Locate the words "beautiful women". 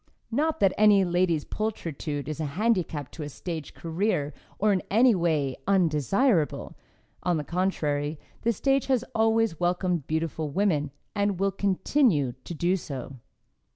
10.07-10.89